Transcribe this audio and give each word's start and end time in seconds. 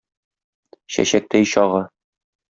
Чәчәктәй 0.95 1.45
чагы. 1.51 1.83